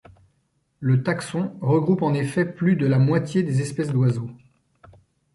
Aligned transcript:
Le 0.79 1.03
taxon 1.03 1.55
regroupe 1.61 2.01
en 2.01 2.15
effet 2.15 2.43
plus 2.51 2.75
de 2.75 2.87
la 2.87 2.97
moitié 2.97 3.43
des 3.43 3.61
espèces 3.61 3.91
d'oiseaux. 3.91 4.31